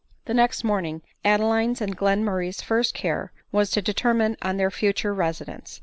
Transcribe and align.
The 0.25 0.33
next 0.33 0.63
morning 0.63 1.03
Adeline's 1.23 1.79
and 1.79 1.95
Glenmurray's 1.95 2.59
first 2.59 2.95
care 2.95 3.31
was 3.51 3.69
to 3.69 3.83
determine 3.83 4.35
on 4.41 4.57
their 4.57 4.71
future 4.71 5.13
residence. 5.13 5.79